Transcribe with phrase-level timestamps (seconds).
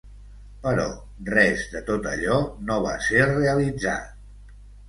[0.63, 0.85] Però
[1.33, 2.39] res de tot allò
[2.71, 4.61] no va ser realitzat.